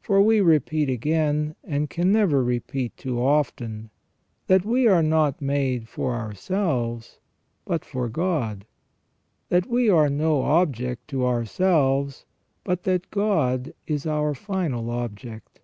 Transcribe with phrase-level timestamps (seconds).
[0.00, 3.90] For we repeat again, and can never repeat too often,
[4.48, 7.20] that we are not made for ourselves
[7.64, 8.66] but for God;
[9.50, 12.24] that we are no object to ourselves,
[12.64, 15.60] but that God is our final object.